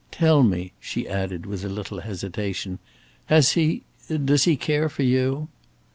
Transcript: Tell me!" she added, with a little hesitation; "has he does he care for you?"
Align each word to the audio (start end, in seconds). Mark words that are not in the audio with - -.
Tell 0.09 0.41
me!" 0.41 0.71
she 0.79 1.07
added, 1.07 1.45
with 1.45 1.63
a 1.63 1.69
little 1.69 1.99
hesitation; 2.01 2.79
"has 3.27 3.51
he 3.51 3.83
does 4.09 4.45
he 4.45 4.57
care 4.57 4.89
for 4.89 5.03
you?" 5.03 5.47